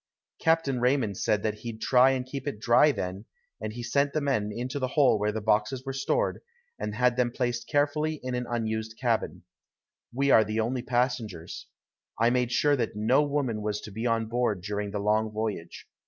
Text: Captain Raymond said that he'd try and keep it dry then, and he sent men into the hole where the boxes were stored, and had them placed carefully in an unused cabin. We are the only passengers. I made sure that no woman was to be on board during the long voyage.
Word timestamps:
Captain 0.39 0.79
Raymond 0.79 1.15
said 1.17 1.43
that 1.43 1.59
he'd 1.59 1.79
try 1.79 2.09
and 2.09 2.25
keep 2.25 2.47
it 2.47 2.59
dry 2.59 2.91
then, 2.91 3.25
and 3.61 3.71
he 3.71 3.83
sent 3.83 4.15
men 4.15 4.51
into 4.51 4.79
the 4.79 4.87
hole 4.87 5.19
where 5.19 5.31
the 5.31 5.41
boxes 5.41 5.85
were 5.85 5.93
stored, 5.93 6.41
and 6.79 6.95
had 6.95 7.17
them 7.17 7.29
placed 7.29 7.67
carefully 7.67 8.19
in 8.23 8.33
an 8.33 8.47
unused 8.49 8.97
cabin. 8.99 9.43
We 10.11 10.31
are 10.31 10.43
the 10.43 10.59
only 10.59 10.81
passengers. 10.81 11.67
I 12.19 12.31
made 12.31 12.51
sure 12.51 12.75
that 12.77 12.95
no 12.95 13.21
woman 13.21 13.61
was 13.61 13.79
to 13.81 13.91
be 13.91 14.07
on 14.07 14.25
board 14.25 14.63
during 14.63 14.89
the 14.89 14.97
long 14.97 15.29
voyage. 15.31 15.87